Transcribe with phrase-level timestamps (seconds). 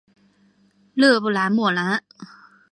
[0.95, 2.03] 勒布莱莫兰。